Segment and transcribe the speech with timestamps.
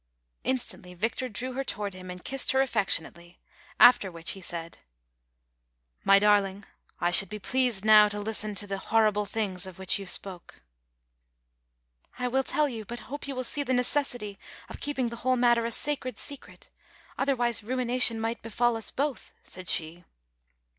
[0.53, 3.39] "Instantly Victor drew her toward him and kissed her affectionately,
[3.79, 4.79] after which he said:"
[6.03, 6.65] My darling,
[6.99, 10.63] I should be pleased now to listen to 'the liorrible things' of which you spoke."
[12.17, 15.37] "■I will tell you, but hope you will see the necessity of keeping the whole
[15.37, 16.71] matter a sacred secret,
[17.19, 20.03] otherwise ruina tion might befall us both," said she.